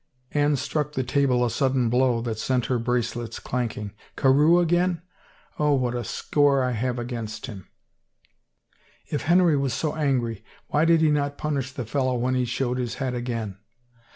Anne 0.31 0.55
struck 0.55 0.93
the 0.93 1.03
table 1.03 1.45
a 1.45 1.49
sudden 1.51 1.87
blow 1.87 2.21
that 2.21 2.39
sent 2.39 2.65
her 2.65 2.79
bracelets 2.79 3.37
clanking." 3.37 3.93
Carewe 4.17 4.57
again? 4.59 5.03
Oh, 5.59 5.73
what 5.75 5.93
a 5.93 6.03
score 6.03 6.67
have 6.67 6.97
I 6.97 7.01
against 7.03 7.45
him 7.45 7.67
I" 7.67 7.67
"If 9.13 9.21
Henry 9.25 9.55
was 9.55 9.75
so 9.75 9.93
angry 9.95 10.43
why 10.69 10.85
did 10.85 11.01
he 11.01 11.11
not 11.11 11.37
punish 11.37 11.71
the 11.71 11.85
fellow 11.85 12.15
when 12.15 12.33
he 12.33 12.45
showed 12.45 12.79
his 12.79 12.95
head 12.95 13.13
again?" 13.13 13.59